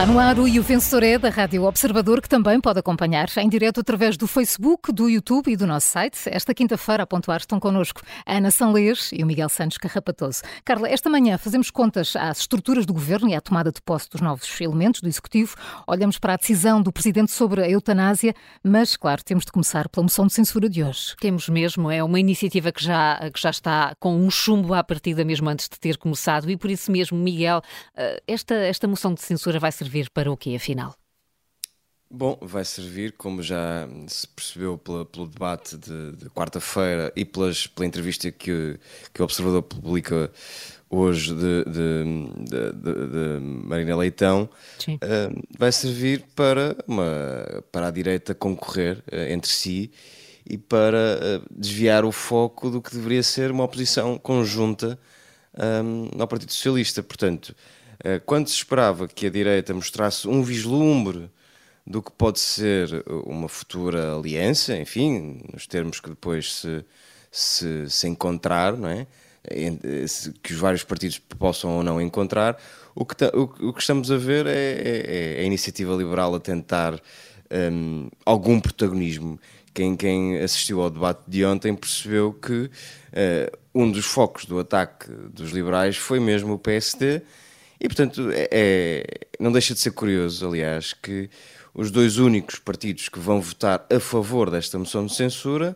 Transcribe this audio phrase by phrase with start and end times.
[0.00, 3.46] Está no ar E o Vencedor é da Rádio Observador, que também pode acompanhar em
[3.50, 6.20] direto através do Facebook, do YouTube e do nosso site.
[6.24, 10.40] Esta quinta-feira, a pontuar, estão connosco a Ana Sanlês e o Miguel Santos Carrapatoso.
[10.64, 14.22] Carla, esta manhã fazemos contas às estruturas do governo e à tomada de posse dos
[14.22, 15.54] novos elementos do Executivo.
[15.86, 20.04] Olhamos para a decisão do Presidente sobre a eutanásia, mas, claro, temos de começar pela
[20.04, 21.14] moção de censura de hoje.
[21.20, 25.26] Temos mesmo, é uma iniciativa que já, que já está com um chumbo à partida
[25.26, 27.60] mesmo antes de ter começado e por isso mesmo, Miguel,
[27.94, 30.94] eh, esta, esta moção de censura vai servir para o quê, afinal?
[32.12, 37.68] Bom, vai servir, como já se percebeu pela, pelo debate de, de quarta-feira e pelas,
[37.68, 38.80] pela entrevista que,
[39.14, 40.28] que o Observador publica
[40.90, 42.04] hoje de, de,
[42.48, 44.48] de Marina Leitão,
[44.88, 49.92] uh, vai servir para, uma, para a direita concorrer uh, entre si
[50.44, 54.98] e para uh, desviar o foco do que deveria ser uma oposição conjunta
[55.56, 57.04] um, ao Partido Socialista.
[57.04, 57.54] Portanto,
[58.24, 61.30] quando se esperava que a direita mostrasse um vislumbre
[61.86, 66.84] do que pode ser uma futura aliança, enfim, nos termos que depois se,
[67.30, 69.06] se, se encontrar, não é?
[70.42, 72.60] que os vários partidos possam ou não encontrar,
[72.94, 77.00] o que, o que estamos a ver é, é, é, a iniciativa liberal a tentar
[77.72, 79.38] um, algum protagonismo.
[79.72, 85.10] Quem, quem, assistiu ao debate de ontem percebeu que uh, um dos focos do ataque
[85.32, 87.22] dos liberais foi mesmo o PSD
[87.80, 89.04] e, portanto, é, é,
[89.40, 91.30] não deixa de ser curioso, aliás, que
[91.74, 95.74] os dois únicos partidos que vão votar a favor desta moção de censura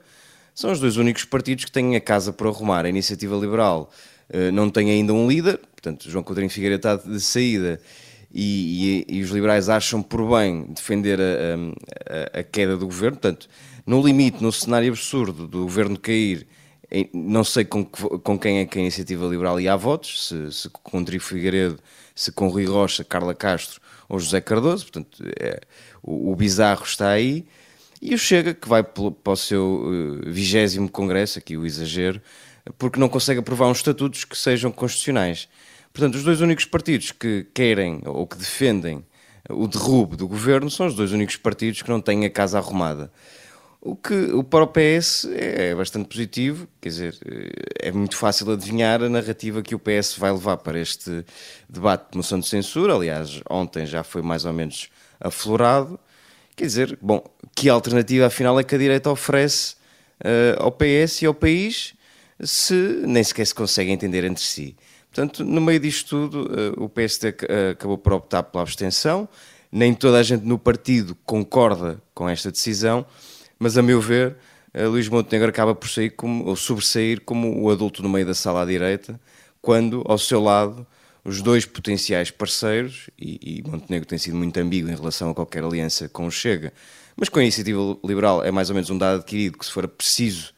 [0.55, 2.84] são os dois únicos partidos que têm a casa por arrumar.
[2.84, 3.91] A Iniciativa Liberal
[4.28, 7.80] uh, não tem ainda um líder, portanto, João Coutinho Figueiredo está de saída
[8.32, 13.16] e, e, e, os liberais acham por bem defender a, a, a, queda do governo.
[13.16, 13.48] Portanto,
[13.86, 16.47] no limite, no cenário absurdo do governo cair,
[17.12, 20.69] não sei com, com quem é que a Iniciativa Liberal ia a votos, se, se
[20.71, 21.78] com Trigo Figueiredo,
[22.15, 25.60] se com Rui Rocha, Carla Castro ou José Cardoso, portanto, é,
[26.03, 27.47] o, o, bizarro está aí.
[28.00, 32.21] E o Chega, que vai para o seu eh, vigésimo uh, congresso, aqui o exagero,
[32.77, 35.49] porque não consegue aprovar uns estatutos que sejam constitucionais.
[35.91, 39.03] Portanto, os dois únicos partidos que querem ou que defendem
[39.49, 43.11] o derrubo do governo são os dois únicos partidos que não têm a casa arrumada.
[43.87, 44.15] O que
[44.49, 47.19] para o PS é bastante positivo, quer dizer,
[47.78, 51.22] é muito fácil adivinhar a narrativa que o PS vai levar para este
[51.69, 52.94] debate de moção de censura.
[52.94, 54.89] Aliás, ontem já foi mais ou menos
[55.21, 56.00] aflorado.
[56.56, 57.23] Quer dizer, bom,
[57.55, 59.75] que alternativa afinal é que a direita oferece
[60.25, 61.93] uh, ao PS e ao país
[62.43, 64.75] se nem sequer se consegue entender entre si?
[65.12, 67.34] Portanto, no meio disto tudo, uh, o PSD
[67.73, 69.28] acabou por optar pela abstenção.
[69.71, 73.05] Nem toda a gente no partido concorda com esta decisão
[73.64, 74.36] mas a meu ver,
[74.75, 78.60] Luís Montenegro acaba por sair como, ou sobressair como o adulto no meio da sala
[78.60, 79.19] à direita,
[79.62, 80.86] quando ao seu lado
[81.25, 85.64] os dois potenciais parceiros, e, e Montenegro tem sido muito ambíguo em relação a qualquer
[85.64, 86.75] aliança com o Chega,
[87.16, 89.88] mas com a iniciativa liberal é mais ou menos um dado adquirido que se for
[89.88, 90.52] preciso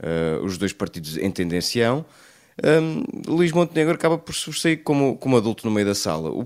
[0.00, 2.04] uh, os dois partidos entendenciam,
[2.64, 6.30] um, Luís Montenegro acaba por sobressair como, como adulto no meio da sala.
[6.30, 6.40] O,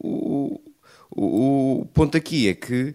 [0.00, 0.60] o,
[1.10, 2.94] o, o ponto aqui é que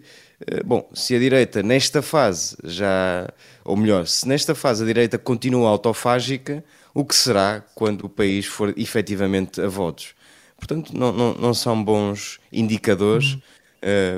[0.64, 3.28] bom, se a direita nesta fase já,
[3.64, 8.46] ou melhor, se nesta fase a direita continua autofágica, o que será quando o país
[8.46, 10.14] for efetivamente a votos?
[10.56, 13.34] Portanto, não, não, não são bons indicadores.
[13.34, 13.40] Uhum.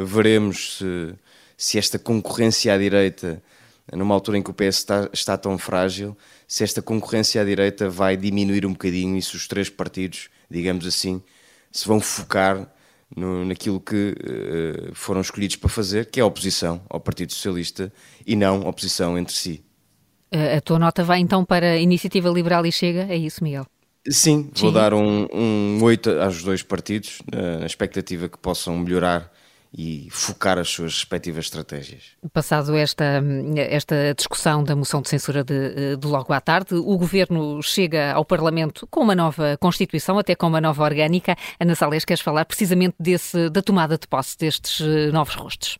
[0.02, 1.14] Uh, veremos se,
[1.56, 3.42] se esta concorrência à direita,
[3.92, 7.90] numa altura em que o PS está, está tão frágil, se esta concorrência à direita
[7.90, 11.22] vai diminuir um bocadinho e se os três partidos, digamos assim,
[11.72, 12.66] se vão focar
[13.16, 17.92] no, naquilo que uh, foram escolhidos para fazer, que é a oposição ao Partido Socialista
[18.26, 19.64] e não oposição entre si.
[20.30, 23.66] A tua nota vai então para a Iniciativa Liberal e Chega, é isso, Miguel?
[24.06, 24.62] Sim, Sim.
[24.62, 27.20] vou dar um, um 8 aos dois partidos,
[27.60, 29.32] na expectativa que possam melhorar
[29.72, 32.16] e focar as suas respectivas estratégias.
[32.32, 33.22] Passado esta,
[33.56, 38.24] esta discussão da moção de censura de, de, logo à tarde, o Governo chega ao
[38.24, 41.36] Parlamento com uma nova Constituição, até com uma nova orgânica.
[41.60, 45.78] Ana Salles, queres falar precisamente desse, da tomada de posse destes eh, novos rostos?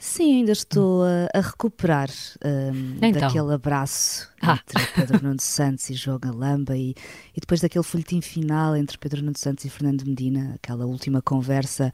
[0.00, 2.08] Sim, ainda estou a, a recuperar
[2.42, 3.20] um, então.
[3.20, 4.58] daquele abraço ah.
[4.58, 6.94] entre Pedro Nuno Santos e João Galamba e,
[7.36, 11.92] e depois daquele folhetim final entre Pedro Nuno Santos e Fernando Medina, aquela última conversa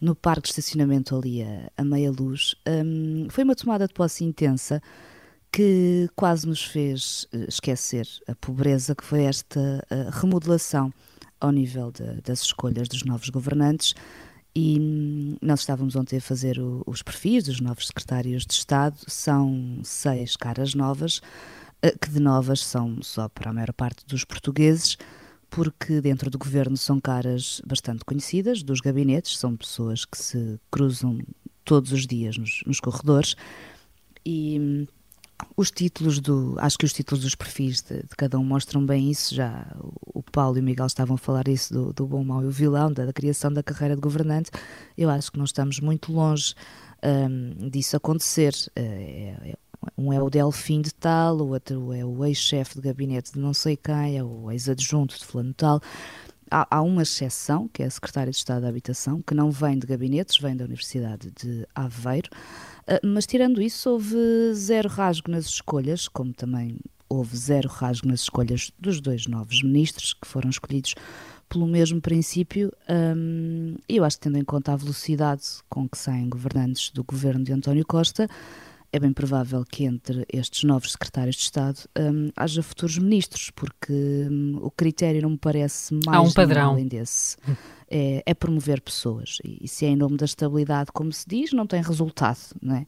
[0.00, 2.54] no parque de estacionamento ali a, a meia luz.
[2.66, 4.80] Um, foi uma tomada de posse intensa
[5.52, 10.92] que quase nos fez eh, esquecer a pobreza que foi esta uh, remodelação
[11.40, 13.94] ao nível de, das escolhas dos novos governantes.
[14.54, 18.96] E hum, nós estávamos ontem a fazer o, os perfis dos novos secretários de Estado,
[19.08, 21.18] são seis caras novas,
[21.84, 24.96] uh, que de novas são só para a maior parte dos portugueses
[25.50, 31.18] porque dentro do governo são caras bastante conhecidas dos gabinetes, são pessoas que se cruzam
[31.64, 33.36] todos os dias nos, nos corredores
[34.24, 34.86] e hum,
[35.56, 36.54] os títulos do.
[36.58, 39.34] Acho que os títulos dos perfis de, de, cada um mostram bem isso.
[39.34, 39.66] Já
[40.06, 42.50] o Paulo e o Miguel estavam a falar isso do, do bom, mau e o
[42.50, 44.50] vilão, da, da, criação da carreira de governante.
[44.96, 46.54] Eu acho que não estamos muito longe
[47.02, 48.54] um, disso acontecer.
[48.76, 49.58] É, é,
[49.96, 53.54] um é o Delfim de tal, o outro é o ex-chefe de gabinete de não
[53.54, 55.80] sei quem, é o ex-adjunto de fulano tal.
[56.50, 59.78] Há, há, uma exceção, que é a secretária de Estado da Habitação, que não vem
[59.78, 62.28] de gabinetes, vem da Universidade de Aveiro.
[62.88, 64.16] Uh, mas tirando isso, houve
[64.52, 66.78] zero rasgo nas escolhas, como também
[67.08, 70.94] houve zero rasgo nas escolhas dos dois novos ministros que foram escolhidos
[71.50, 76.28] pelo mesmo princípio, um, eu acho que tendo em conta a velocidade com que saem
[76.28, 78.28] governantes do governo de António Costa,
[78.92, 83.92] é bem provável que entre estes novos secretários de Estado um, haja futuros ministros, porque
[84.28, 86.70] um, o critério não me parece mais Há um padrão.
[86.72, 87.36] além desse.
[87.92, 89.38] É, é, promover pessoas.
[89.44, 92.38] E, e, se é em nome da estabilidade, como se diz, não tem resultado.
[92.62, 92.86] Não é?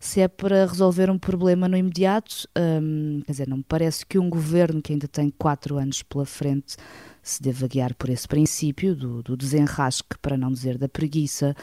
[0.00, 2.48] Se é para resolver um problema no imediato,
[2.82, 6.26] um, quer dizer, não me parece que um governo que ainda tem quatro anos pela
[6.26, 6.76] frente
[7.22, 11.54] se deva guiar por esse princípio do, do desenrasque, para não dizer da preguiça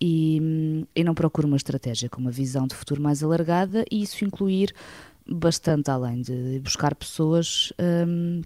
[0.00, 4.24] e, e não procura uma estratégia com uma visão de futuro mais alargada e isso
[4.24, 4.74] incluir
[5.28, 7.72] bastante além de buscar pessoas
[8.06, 8.42] um,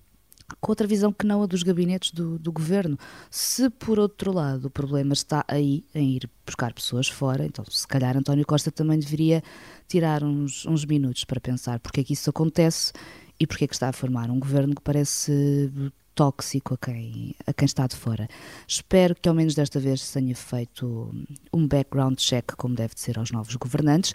[0.61, 2.99] com outra visão que não a dos gabinetes do, do, governo.
[3.31, 7.87] Se, por outro lado, o problema está aí, em ir buscar pessoas fora, então se
[7.87, 9.43] calhar António Costa também deveria
[9.87, 12.93] tirar uns, uns minutos para pensar porque é que isso acontece
[13.39, 15.71] e porque é que está a formar um governo que parece
[16.15, 18.29] tóxico a quem, a quem está de fora.
[18.67, 21.15] Espero que ao menos desta vez se tenha feito
[21.53, 24.15] um background check como deve de ser aos novos governantes.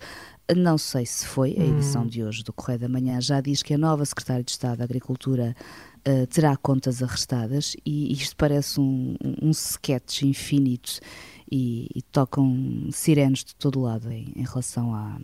[0.56, 2.08] Não sei se foi, a edição hum.
[2.08, 4.84] de hoje do Correio da Manhã já diz que a nova Secretária de Estado da
[4.84, 5.56] Agricultura
[6.08, 11.00] uh, terá contas arrestadas e isto parece um, um sketch infinito
[11.52, 15.20] e, e, tocam sirenes de todo lado em, em relação à,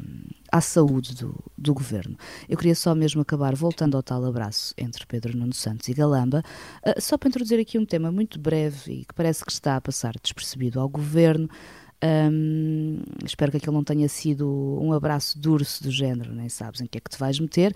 [0.52, 2.16] à saúde do, do, governo.
[2.48, 6.44] Eu queria só mesmo acabar voltando ao tal abraço entre Pedro Nuno Santos e Galamba,
[6.86, 9.82] uh, só para introduzir aqui um tema muito breve e que parece que está a
[9.82, 11.50] passar despercebido ao governo.
[12.04, 16.82] Um, espero que aquilo não tenha sido um abraço de urso do género, nem sabes
[16.82, 17.76] em que é que te vais meter.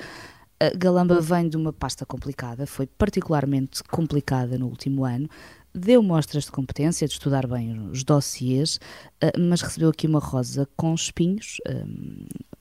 [0.62, 5.30] Uh, Galamba vem de uma pasta complicada, foi particularmente complicada no último ano
[5.76, 8.80] deu mostras de competência, de estudar bem os dossiês,
[9.20, 11.58] eh, mas recebeu aqui uma rosa com espinhos.
[11.68, 11.86] Eh,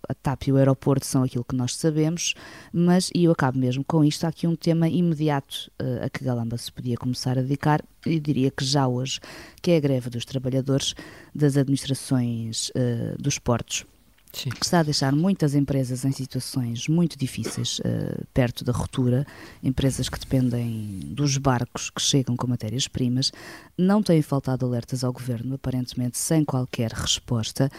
[0.07, 2.35] a TAP e o aeroporto são aquilo que nós sabemos,
[2.73, 6.23] mas, e eu acabo mesmo com isto, há aqui um tema imediato uh, a que
[6.23, 9.19] Galamba se podia começar a dedicar, e diria que já hoje,
[9.63, 10.95] que é a greve dos trabalhadores
[11.35, 12.71] das administrações
[13.19, 13.87] dos portos.
[14.35, 14.51] Sim.
[14.51, 19.27] que está a deixar muitas empresas em situações muito difíceis, uh, perto da ruptura,
[19.63, 23.33] empresas que dependem dos barcos que chegam com matérias-primas,
[23.79, 27.71] não têm faltado alertas ao governo, aparentemente sem qualquer resposta.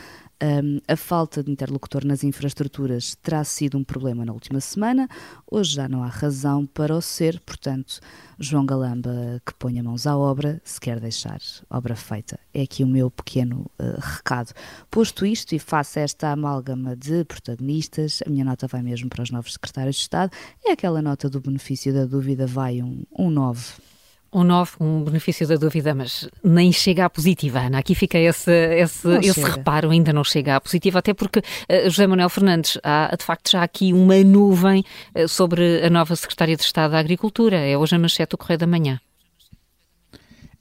[0.44, 5.08] Um, a falta de interlocutor nas infraestruturas terá sido um problema na última semana,
[5.50, 8.02] hoje já não há razão para o ser, portanto,
[8.38, 11.40] João Galamba que ponha mãos à obra, se quer deixar
[11.70, 12.38] obra feita.
[12.54, 14.52] É aqui o meu pequeno uh, recado.
[14.92, 19.32] Posto isto e faça esta amálgama de protagonistas, a minha nota vai mesmo para os
[19.32, 20.34] novos secretários de Estado,
[20.66, 23.95] é aquela nota do benefício da dúvida, vai um, um 9
[24.36, 27.80] um 9, um benefício da dúvida, mas nem chega à positiva, Ana.
[27.80, 32.06] Aqui fica esse, esse, esse reparo, ainda não chega à positiva, até porque uh, José
[32.06, 34.84] Manuel Fernandes, há de facto já aqui uma nuvem
[35.16, 37.56] uh, sobre a nova Secretária de Estado da Agricultura.
[37.56, 39.00] É hoje a manchete do Correio da Manhã.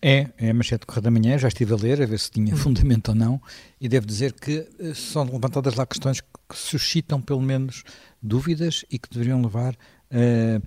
[0.01, 2.31] É, é a manchete do Correio da Manhã, já estive a ler, a ver se
[2.31, 2.57] tinha hum.
[2.57, 3.43] fundamento ou não,
[3.81, 7.83] e devo dizer que uh, são levantadas lá questões que suscitam pelo menos
[8.23, 10.63] dúvidas e que deveriam levar uh,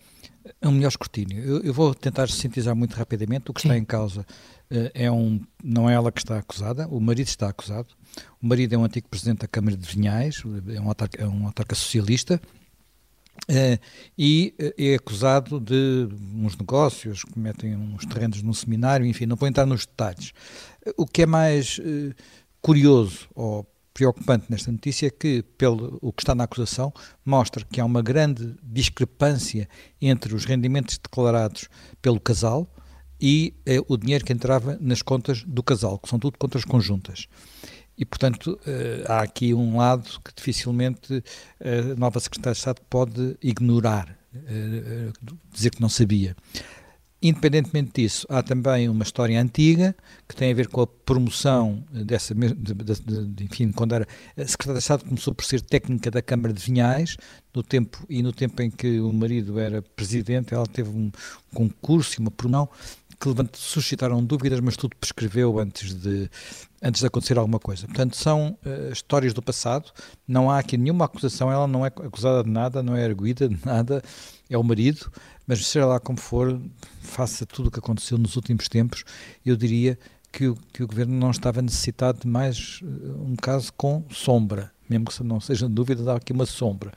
[0.63, 1.43] um melhor escrutínio.
[1.43, 3.49] Eu, eu, vou tentar sintetizar muito rapidamente.
[3.49, 3.69] O que Sim.
[3.69, 7.49] está em causa uh, é um, não é ela que está acusada, o marido está
[7.49, 7.87] acusado.
[8.41, 11.45] O marido é um antigo presidente da Câmara de Vinhais, é um autarca, é um
[11.45, 12.41] autarca socialista,
[13.49, 13.79] uh,
[14.17, 19.35] e uh, é acusado de uns negócios que metem uns terrenos num seminário, enfim, não
[19.35, 20.33] vou entrar nos detalhes.
[20.95, 21.79] O que é mais
[22.61, 23.65] curioso ou
[23.97, 26.93] preocupante nesta notícia é que, pelo o que está na acusação,
[27.25, 29.67] mostra que há uma grande discrepância
[29.99, 31.67] entre os rendimentos declarados
[31.99, 32.71] pelo casal
[33.19, 37.27] e eh, o dinheiro que entrava nas contas do casal, que são tudo contas conjuntas.
[37.97, 41.23] E, portanto, eh, há aqui um lado que dificilmente
[41.59, 45.11] eh, a nova Secretária de Estado pode ignorar, eh,
[45.51, 46.35] dizer que não sabia.
[47.27, 49.95] Independentemente disso, há também uma história antiga
[50.27, 54.07] que tem a ver com a promoção dessa, de, de, de, enfim, quando era
[54.37, 57.17] a Secretária de Estado começou por ser técnica da Câmara de Vinhais,
[57.53, 61.11] no tempo e no tempo em que o marido era presidente, ela teve um
[61.53, 62.69] concurso e uma promoção
[63.19, 66.29] que suscitaram dúvidas, mas tudo prescreveu antes de,
[66.81, 67.87] antes de acontecer alguma coisa.
[67.87, 69.91] Portanto, são uh, histórias do passado,
[70.27, 73.57] não há aqui nenhuma acusação, ela não é acusada de nada, não é arguída de
[73.65, 74.03] nada,
[74.49, 75.11] é o marido,
[75.45, 76.59] mas seja lá como for,
[77.01, 79.03] faça tudo o que aconteceu nos últimos tempos,
[79.45, 79.97] eu diria
[80.31, 84.71] que o, que o governo não estava necessitado de mais uh, um caso com sombra
[84.89, 86.91] mesmo que não seja dúvida, dá aqui uma sombra.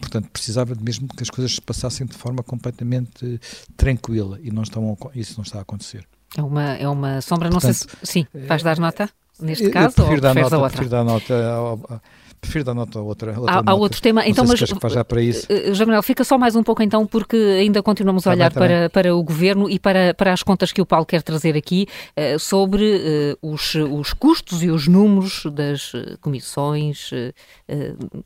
[0.00, 3.40] Portanto, precisava mesmo que as coisas se passassem de forma completamente
[3.76, 6.06] tranquila e não estão, isso não está a acontecer.
[6.36, 7.86] É uma, é uma sombra, Portanto, não sei se.
[8.02, 9.10] Sim, vais dar nota
[9.40, 10.70] neste caso ou dar nota, a outra?
[10.70, 12.02] Prefiro dar nota
[12.46, 13.38] prefiro dar nota a outra.
[13.38, 14.58] outra há, há outro tema, não então, mas.
[14.58, 15.46] Já para isso.
[15.50, 18.88] Uh, Jamanel, fica só mais um pouco então, porque ainda continuamos a olhar tá para,
[18.90, 21.86] para o governo e para, para as contas que o Paulo quer trazer aqui
[22.16, 27.10] uh, sobre uh, os, os custos e os números das comissões,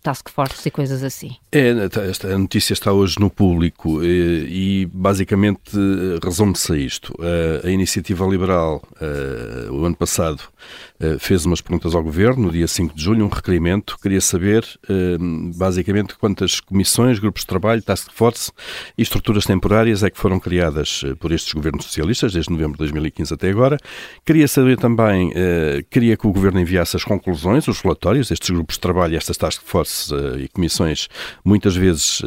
[0.03, 1.37] task forces e coisas assim.
[1.51, 1.73] É,
[2.09, 5.73] esta notícia está hoje no público e, e basicamente
[6.23, 7.15] resume-se a isto.
[7.65, 8.83] a iniciativa liberal,
[9.71, 10.43] o ano passado,
[11.19, 15.51] fez umas perguntas ao governo, no dia 5 de julho, um requerimento queria saber, ehm,
[15.55, 18.51] basicamente, quantas comissões, grupos de trabalho, task force
[18.97, 22.79] e estruturas temporárias é que foram criadas eh, por estes governos socialistas, desde novembro de
[22.79, 23.79] 2015 até agora.
[24.25, 28.77] Queria saber também, eh, queria que o governo enviasse as conclusões, os relatórios, estes grupos
[28.77, 31.09] de trabalho, estas task force eh, e comissões,
[31.45, 32.23] muitas vezes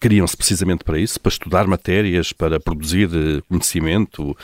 [0.00, 3.08] criam-se precisamente para isso, para estudar matérias, para produzir
[3.48, 4.36] conhecimento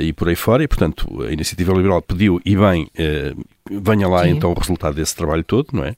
[0.00, 2.90] e por aí fora, e, portanto, a Iniciativa Liberal pediu, e bem,
[3.70, 4.30] venha lá Sim.
[4.30, 5.90] então o resultado desse trabalho todo, não é?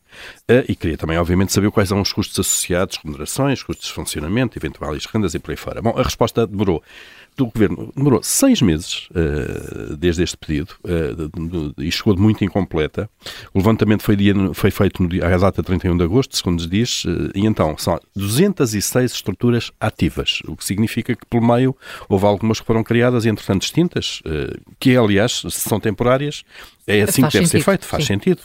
[0.49, 4.59] Uh, e queria também, obviamente, saber quais são os custos associados, remunerações, custos de funcionamento,
[4.59, 5.83] eventuais rendas e por aí fora.
[5.83, 6.83] Bom, a resposta demorou
[7.37, 13.09] do governo demorou seis meses uh, desde este pedido uh, e chegou de muito incompleta.
[13.52, 16.69] O levantamento foi, dia, foi feito no dia, à data 31 de agosto, segundo se
[16.69, 21.76] diz, uh, e então são 206 estruturas ativas, o que significa que pelo meio
[22.09, 24.23] houve algumas que foram criadas e entretanto extintas,
[24.78, 26.45] que aliás, são temporárias,
[26.87, 28.14] é assim faz que deve sentido, ser feito, faz sim.
[28.14, 28.40] sentido.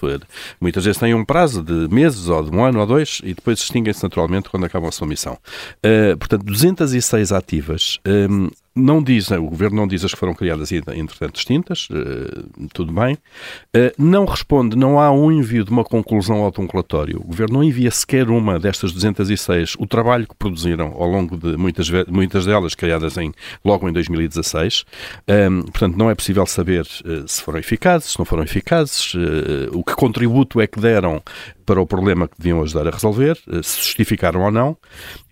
[0.59, 3.59] Muitas vezes têm um prazo de meses ou de um ano ou dois e depois
[3.59, 5.37] extinguem-se naturalmente quando acabam a sua missão.
[5.85, 7.99] Uh, portanto, 206 ativas.
[8.05, 12.69] Um, não diz, o governo não diz as que foram criadas e, entretanto, extintas, uh,
[12.73, 13.15] tudo bem.
[13.75, 17.19] Uh, não responde, não há um envio de uma conclusão ao relatório.
[17.19, 21.57] O governo não envia sequer uma destas 206, o trabalho que produziram ao longo de
[21.57, 24.85] muitas, muitas delas criadas em, logo em 2016.
[25.27, 29.13] Um, portanto, não é possível saber uh, se foram eficazes, se não foram eficazes,
[29.73, 31.21] o que contributo é que deram
[31.71, 34.77] para o problema que deviam ajudar a resolver, se justificaram ou não.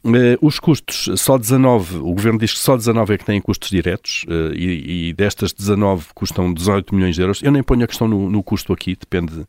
[0.01, 3.69] Uh, os custos, só 19, o Governo diz que só 19 é que têm custos
[3.69, 7.43] diretos uh, e, e, destas 19 custam 18 milhões de euros.
[7.43, 9.45] Eu nem ponho a questão no, no custo aqui, depende.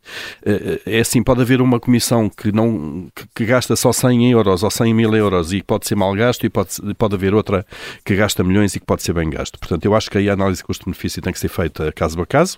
[0.85, 4.69] É assim, pode haver uma comissão que, não, que, que, gasta só 100 euros ou
[4.69, 7.65] 100 mil euros e pode ser mal gasto e pode, pode haver outra
[8.03, 9.57] que gasta milhões e que pode ser bem gasto.
[9.57, 12.57] Portanto, eu acho que aí a análise custo-benefício tem que ser feita caso a caso.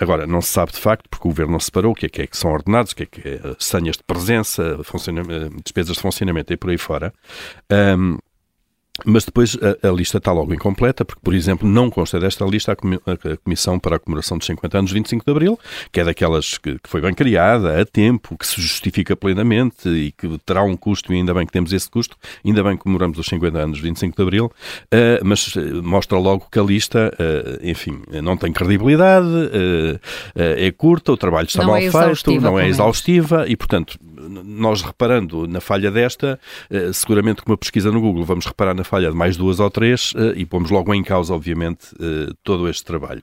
[0.00, 2.22] agora, não se sabe de facto, porque o Governo não separou o que é que,
[2.22, 4.78] é que são ordenados, o que é que é senhas de presença,
[5.64, 7.12] despesas de funcionamento e por aí fora fora.
[7.70, 8.18] Um,
[9.06, 12.72] mas depois a, a, lista está logo incompleta, porque, por exemplo, não consta desta lista
[12.72, 15.58] a, Comissão para a Comemoração dos 50 anos 25 de Abril,
[15.90, 20.12] que é daquelas que, que, foi bem criada a tempo, que se justifica plenamente e
[20.12, 23.18] que terá um custo, e ainda bem que temos esse custo, ainda bem que comemoramos
[23.18, 27.66] os 50 anos 25 de Abril, uh, mas uh, mostra logo que a lista, uh,
[27.66, 29.26] enfim, não tem credibilidade,
[30.34, 34.82] é curta, o trabalho está não mal é feito, não é exaustiva e, portanto, nós
[34.82, 36.38] reparando na falha desta,
[36.92, 40.12] seguramente com uma pesquisa no Google vamos reparar na falha de mais duas ou três
[40.12, 43.22] uh, e pomos logo em causa, obviamente, uh, todo este trabalho.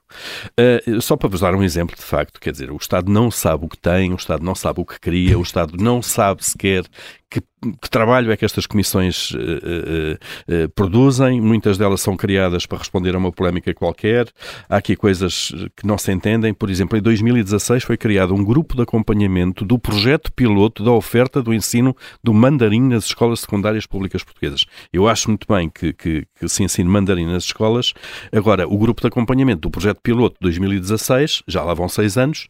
[1.01, 3.69] Só para vos dar um exemplo de facto, quer dizer, o Estado não sabe o
[3.69, 6.83] que tem, o Estado não sabe o que cria, o Estado não sabe sequer
[7.29, 7.41] que,
[7.81, 11.41] que, trabalho é que estas comissões uh, uh, produzem?
[11.41, 14.27] Muitas delas são criadas para responder a uma polémica qualquer.
[14.69, 16.53] Há aqui coisas que não se entendem.
[16.53, 21.41] Por exemplo, em 2016 foi criado um grupo de acompanhamento do projeto piloto da oferta
[21.41, 24.65] do ensino do mandarim nas escolas secundárias públicas portuguesas.
[24.93, 27.93] Eu acho muito bem que, que, que se ensine mandarim nas escolas.
[28.31, 32.47] Agora, o grupo de acompanhamento do projeto piloto de 2016, já lá vão seis anos,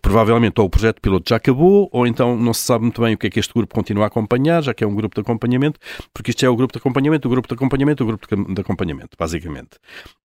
[0.00, 3.18] provavelmente ou o projeto piloto já acabou, ou então não se sabe muito bem o
[3.18, 5.20] que é que este grupo continua a acompanhar acompanhar, já que é um grupo de
[5.20, 5.80] acompanhamento,
[6.12, 9.16] porque isto é o grupo de acompanhamento, o grupo de acompanhamento, o grupo de acompanhamento,
[9.18, 9.70] basicamente.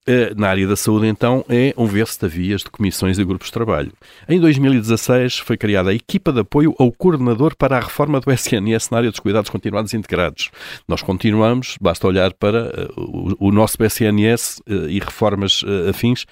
[0.05, 3.47] Eh, na área da saúde, então, é um ver-se de vias de comissões e grupos
[3.47, 3.91] de trabalho.
[4.27, 8.89] Em 2016 foi criada a equipa de apoio ao coordenador para a reforma do SNS
[8.89, 10.49] na área dos cuidados continuados integrados.
[10.88, 16.25] Nós continuamos, basta olhar para uh, o, nosso SNS uh, e reformas afins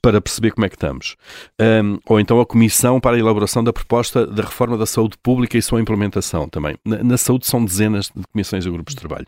[0.00, 1.16] para perceber como é que estamos.
[2.06, 5.62] Ou então a comissão para a elaboração da proposta da reforma da saúde pública e
[5.62, 6.76] sua implementação também.
[6.84, 9.26] Na, na saúde são dezenas de comissões e grupos de trabalho.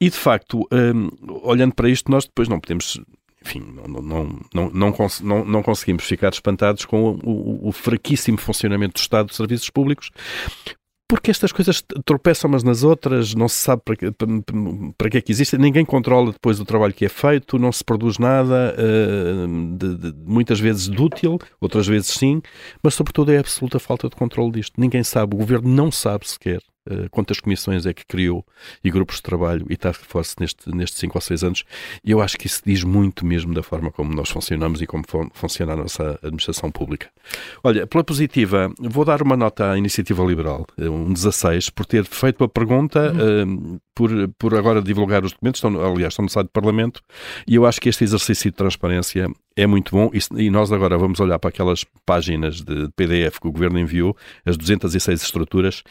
[0.00, 1.08] E, de facto, um,
[1.42, 3.00] olhando para isto, nós depois não podemos
[3.44, 8.94] enfim, não, não, não, não, não, conseguimos ficar espantados com o, o, o, fraquíssimo funcionamento
[8.94, 10.10] do Estado de serviços públicos,
[11.08, 14.26] porque estas coisas tropeçam umas nas outras, não se sabe para que, para,
[14.98, 17.84] para que é que existem, ninguém controla depois o trabalho que é feito, não se
[17.84, 22.42] produz nada, uh, de, de, muitas vezes de útil, outras vezes sim,
[22.82, 24.72] mas sobretudo é a absoluta falta de controle disto.
[24.76, 26.60] Ninguém sabe, o governo não sabe sequer
[26.90, 28.44] uh, quantas comissões é que criou
[28.82, 31.64] e grupos de trabalho e task force neste, nestes 5 ou 6 anos,
[32.04, 35.04] e eu acho que isso diz muito mesmo da forma como nós funcionamos e como
[35.32, 37.08] funciona a nossa administração pública.
[37.62, 42.04] Olha, pela positiva, vou dar uma nota à Iniciativa Liberal, eh, um 16, por ter
[42.04, 46.46] feito a pergunta, uh, por, por agora divulgar os documentos, estão, aliás, estão no site
[46.46, 47.00] do Parlamento,
[47.46, 50.10] e eu acho que este exercício de transparência é muito bom.
[50.36, 54.14] E, nós agora vamos olhar para aquelas páginas de PDF que o Governo enviou,
[54.44, 55.82] as 206 estruturas,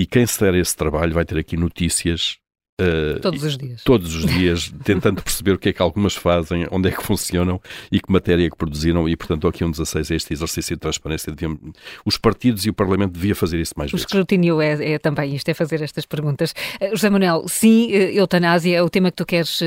[0.00, 2.38] e quem se der esse trabalho vai ter aqui notícias
[2.80, 3.82] Uh, todos os dias.
[3.84, 7.60] Todos os dias, tentando perceber o que é que algumas fazem, onde é que funcionam
[7.92, 9.06] e que matéria é que produziram.
[9.06, 11.30] E, portanto, aqui um 16 é este exercício de transparência.
[11.30, 11.58] Deviam,
[12.06, 14.06] os partidos e o Parlamento deviam fazer isso mais o vezes.
[14.06, 16.54] O escrutínio é, é, também isto, é fazer estas perguntas.
[16.80, 19.60] Uh, José Manuel, sim, uh, eutanásia é o tema que tu queres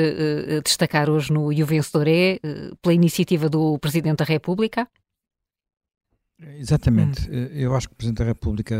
[0.66, 2.40] destacar hoje no E o Vencedor é,
[2.82, 4.88] pela iniciativa do Presidente da República?
[6.58, 7.30] Exatamente.
[7.30, 7.34] Hum.
[7.54, 8.76] Eu acho que o Presidente da República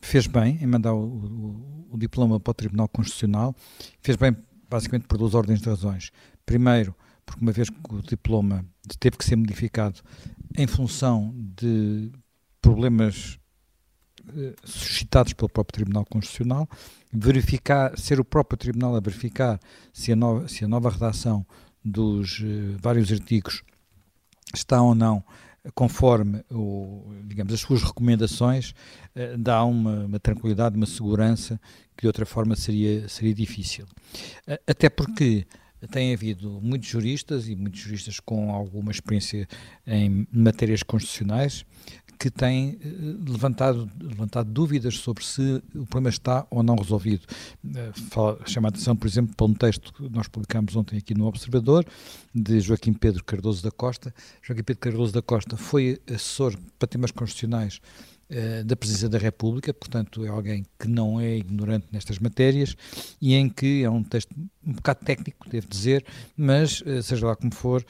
[0.00, 3.54] fez bem em mandar o, o o diploma para o Tribunal Constitucional,
[4.00, 4.36] fez bem
[4.68, 6.10] basicamente por duas ordens de razões.
[6.44, 6.94] Primeiro,
[7.24, 8.64] porque uma vez que o diploma
[8.98, 10.00] teve que ser modificado
[10.56, 12.10] em função de
[12.60, 13.38] problemas
[14.34, 16.68] eh, suscitados pelo próprio Tribunal Constitucional,
[17.12, 19.58] verificar, ser o próprio Tribunal a verificar
[19.92, 21.46] se a nova, se a nova redação
[21.84, 23.62] dos eh, vários artigos
[24.54, 25.22] está ou não
[25.74, 28.74] conforme o, digamos, as suas recomendações,
[29.14, 31.60] eh, dá uma, uma, tranquilidade, uma segurança
[31.96, 33.86] que de outra forma seria, seria difícil.
[34.46, 35.46] Eh, até porque
[35.90, 39.46] tem havido muitos juristas e muitos juristas com alguma experiência
[39.86, 41.64] em matérias constitucionais
[42.18, 47.22] que têm eh, levantado, levantado dúvidas sobre se o problema está ou não resolvido.
[47.74, 47.92] Eh,
[48.46, 51.86] chama a atenção, por exemplo, para um texto que nós publicámos ontem aqui no Observador,
[52.34, 54.12] de Joaquim Pedro Cardoso da Costa.
[54.42, 57.80] Joaquim Pedro Cardoso da Costa foi assessor para temas constitucionais
[58.28, 62.76] eh, da Presidência da República, portanto é alguém que não é ignorante nestas matérias
[63.20, 64.34] e em que é um texto
[64.66, 66.04] um bocado técnico, devo dizer,
[66.36, 67.82] mas seja lá como for,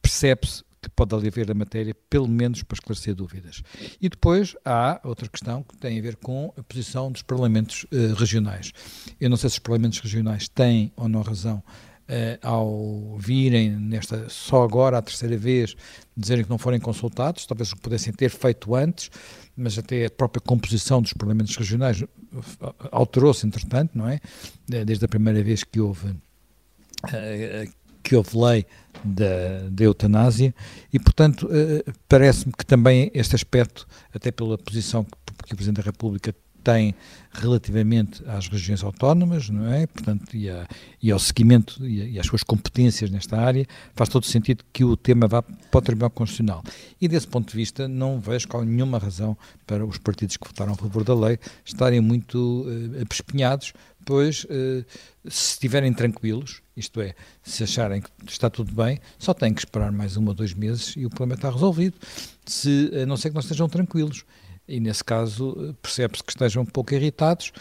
[0.00, 3.62] percebe-se que pode ali haver a matéria, pelo menos para esclarecer dúvidas.
[4.00, 8.14] E depois há outra questão que tem a ver com a posição dos parlamentos uh,
[8.14, 8.72] regionais.
[9.20, 11.62] Eu não sei se os parlamentos regionais têm ou não razão
[12.10, 15.76] uh, ao virem nesta, só agora, a terceira vez,
[16.16, 19.10] dizerem que não forem consultados, talvez o pudessem ter feito antes,
[19.56, 22.06] mas até a própria composição dos parlamentos regionais eh,
[22.90, 24.18] alterou-se, entretanto, não é?
[24.66, 26.14] Desde a primeira vez que houve
[28.02, 28.66] que houve lei
[29.04, 30.54] da, eutanásia
[30.92, 35.76] e, portanto, uh, parece-me que também este aspecto, até pela posição que, que o Presidente
[35.76, 36.94] da República tem
[37.32, 39.86] relativamente às regiões autónomas, não é?
[39.86, 40.66] Portanto, e, a,
[41.02, 44.96] e ao seguimento e, e, às suas competências nesta área, faz todo sentido que o
[44.96, 46.62] tema vá para o Tribunal Constitucional.
[47.00, 49.36] E desse ponto de vista, não vejo qual nenhuma razão
[49.66, 53.72] para os partidos que votaram a favor da lei estarem muito uh, apespinhados,
[54.04, 54.84] pois uh,
[55.28, 59.92] se estiverem tranquilos, isto é, se acharem que está tudo bem, só têm que esperar
[59.92, 61.96] mais um ou dois meses e o problema está resolvido.
[62.44, 64.24] Se, a não ser que não estejam tranquilos.
[64.66, 67.52] E nesse caso percebe-se que estejam um pouco irritados,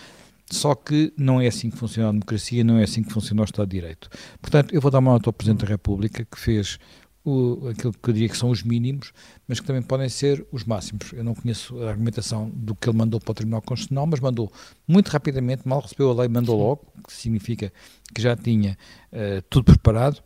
[0.51, 3.45] só que não é assim que funciona a democracia, não é assim que funciona o
[3.45, 4.09] Estado de Direito.
[4.41, 6.79] Portanto, eu vou dar uma nota ao Presidente da República que fez
[7.23, 9.11] o, aquilo que eu diria que são os mínimos,
[9.47, 11.11] mas que também podem ser os máximos.
[11.13, 14.51] Eu não conheço a argumentação do que ele mandou para o Tribunal Constitucional, mas mandou
[14.87, 17.71] muito rapidamente, mal recebeu a lei, mandou logo, que significa
[18.13, 18.77] que já tinha
[19.11, 20.21] uh, tudo preparado.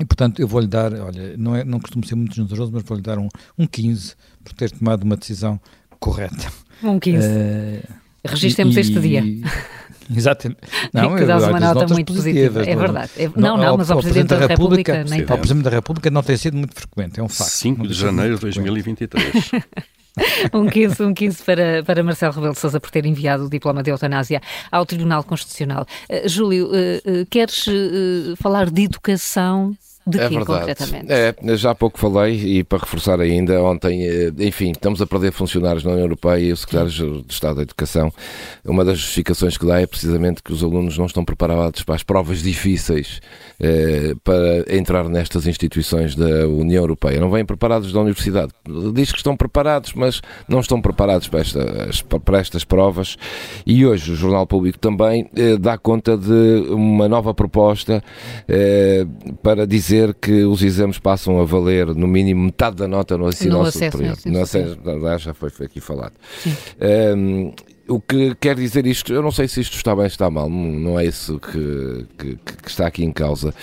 [0.00, 3.02] E, portanto, eu vou-lhe dar, olha, não, é, não costumo ser muito generoso, mas vou-lhe
[3.02, 4.14] dar um, um 15
[4.44, 5.60] por ter tomado uma decisão
[5.98, 6.52] correta.
[6.82, 7.26] Um 15.
[7.26, 7.82] Uh, eh,
[8.24, 9.22] Registremos este dia.
[10.14, 10.60] Exatamente.
[10.92, 12.62] Não, que dás uma nota muito positiva.
[12.62, 13.10] É verdade.
[13.16, 16.10] É, não, não, não, mas ao, Presidente da República, República nem Ao Presidente da República
[16.10, 17.50] não tem sido muito frequente, é um facto.
[17.50, 19.50] 5 de janeiro de 2023.
[20.52, 23.82] um 15, um 15 para, para Marcelo Rebelo de Sousa por ter enviado o diploma
[23.82, 24.40] de eutanásia
[24.70, 25.86] ao Tribunal Constitucional.
[26.08, 27.66] Uh, Júlio, uh, uh, queres
[28.38, 30.46] falar de educação de é verdade.
[30.46, 31.06] concretamente?
[31.12, 35.32] É, já há pouco falei e para reforçar ainda, ontem, eh, enfim, estamos a perder
[35.32, 38.12] funcionários na União Europeia e o Secretário de Estado da Educação,
[38.64, 42.04] uma das justificações que dá é precisamente que os alunos não estão preparados para as
[42.04, 43.20] provas difíceis
[43.58, 47.18] eh, para entrar nestas instituições da União Europeia.
[47.18, 48.52] Não vêm preparados da universidade.
[48.94, 53.16] Diz que estão preparados, mas não estão preparados para, estas, para estas provas.
[53.66, 58.02] E hoje o Jornal Público também eh, dá conta de uma nova proposta
[58.48, 59.04] eh,
[59.42, 63.28] para dizer dizer que os exames passam a valer no mínimo metade da nota no
[63.28, 64.16] ensino superior.
[64.26, 64.78] No acesso,
[65.18, 66.14] já foi, foi aqui falado.
[67.16, 67.52] Um,
[67.88, 70.48] o que quer dizer isto, eu não sei se isto está bem ou está mal,
[70.48, 73.54] não é isso que, que, que está aqui em causa.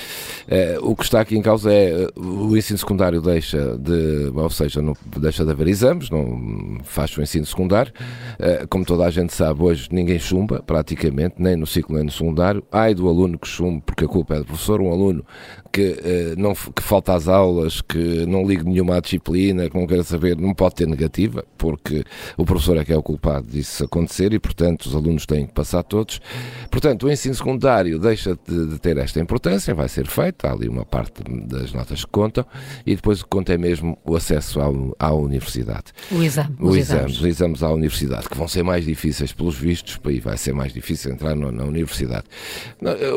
[0.48, 4.82] É, o que está aqui em causa é o ensino secundário deixa de, ou seja,
[4.82, 7.92] não, deixa de haver exames, não faz o ensino secundário.
[8.40, 12.12] É, como toda a gente sabe, hoje ninguém chumba, praticamente, nem no ciclo nem no
[12.12, 12.64] secundário.
[12.72, 15.26] Ai do aluno que chumba, porque a culpa é do professor, um aluno
[15.72, 19.88] que, eh, não, que falta às aulas, que não liga nenhuma à disciplina, que não
[19.88, 22.04] quer saber, não pode ter negativa, porque
[22.38, 25.54] o professor é que é o culpado disso acontecer e, portanto, os alunos têm que
[25.54, 26.22] passar todos.
[26.70, 30.68] Portanto, o ensino secundário deixa de, de ter esta importância, vai ser feito, há ali
[30.68, 32.46] uma parte das notas que contam,
[32.86, 35.86] e depois o que conta é mesmo o acesso ao, à universidade.
[36.12, 36.56] O exame.
[36.60, 37.20] O os exame, exames.
[37.20, 40.74] Os exames à universidade, que vão ser mais difíceis pelos vistos, e vai ser mais
[40.74, 42.26] difícil entrar na, na universidade.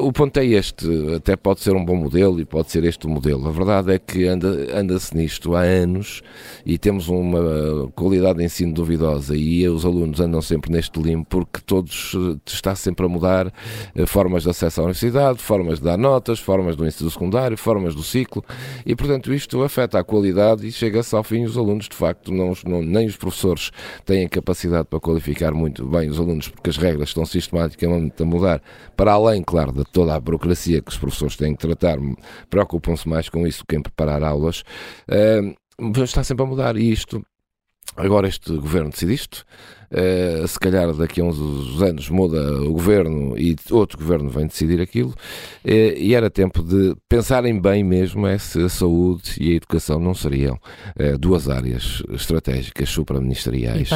[0.01, 3.47] O ponto é este, até pode ser um bom modelo pode ser este o modelo.
[3.47, 6.23] A verdade é que anda-se anda nisto há anos
[6.65, 11.61] e temos uma qualidade de ensino duvidosa e os alunos andam sempre neste limbo porque
[11.65, 13.53] todos eh, está sempre a mudar
[13.95, 17.95] eh, formas de acesso à universidade, formas de dar notas, formas do ensino secundário, formas
[17.95, 18.45] do ciclo
[18.85, 22.53] e, portanto, isto afeta a qualidade e chega-se ao fim os alunos, de facto, não,
[22.65, 23.71] não, nem os professores
[24.05, 28.63] têm capacidade para qualificar muito bem os alunos porque as regras estão sistematicamente a mudar
[28.97, 31.99] para além, claro, de toda a burocracia que os professores têm que tratar
[32.51, 34.63] preocupam-se mais com isso do que em preparar aulas.
[35.09, 37.25] Uh, está sempre a mudar e isto
[37.97, 39.47] Agora este governo decide isto,
[39.91, 44.81] Uh, se calhar daqui a uns anos muda o governo e outro governo vem decidir
[44.81, 45.17] aquilo, uh,
[45.65, 50.13] e era tempo de pensarem bem mesmo é se a saúde e a educação não
[50.13, 50.59] seriam
[50.99, 53.89] uh, duas áreas estratégicas supraministeriais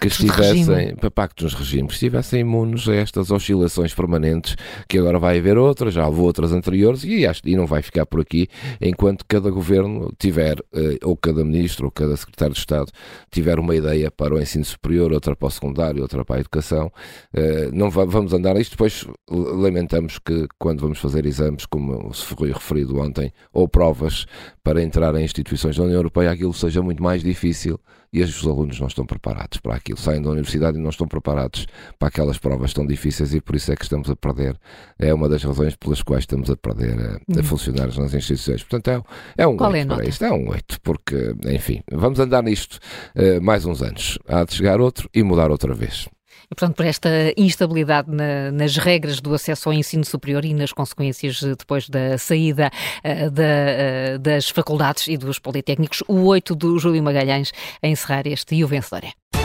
[0.00, 5.18] que estivessem, para pactos nos regimes, que estivessem imunes a estas oscilações permanentes, que agora
[5.18, 8.46] vai haver outras, já houve outras anteriores, e, acho, e não vai ficar por aqui
[8.80, 10.56] enquanto cada governo tiver,
[11.02, 12.90] ou cada ministro, ou cada secretário de Estado,
[13.30, 16.40] tiver uma ideia para o ensino superior, outra outra para o secundário, outra para a
[16.40, 16.92] educação.
[17.34, 18.72] Uh, não vamos andar isto.
[18.72, 24.26] Depois lamentamos que quando vamos fazer exames, como se foi referido ontem, ou provas
[24.62, 27.78] para entrar em instituições da União Europeia, aquilo seja muito mais difícil
[28.12, 29.98] e os alunos não estão preparados para aquilo.
[29.98, 31.66] Saem da universidade e não estão preparados
[31.98, 34.58] para aquelas provas tão difíceis e por isso é que estamos a perder.
[34.98, 37.42] É uma das razões pelas quais estamos a perder a, a hum.
[37.44, 38.62] funcionários nas instituições.
[38.62, 40.24] Portanto, é, é um Qual 8 é para isto.
[40.24, 42.78] É um 8, porque, enfim, vamos andar nisto
[43.16, 44.18] uh, mais uns anos.
[44.26, 46.08] Há de chegar outro e mudar outra vez.
[46.50, 50.72] E, portanto, por esta instabilidade na, nas regras do acesso ao ensino superior e nas
[50.72, 52.70] consequências eh, depois da saída
[53.04, 58.26] uh, da, uh, das faculdades e dos politécnicos, o 8 do Júlio Magalhães a encerrar
[58.26, 59.39] este e o vencedor é.